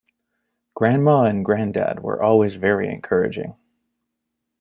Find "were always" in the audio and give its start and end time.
2.01-2.55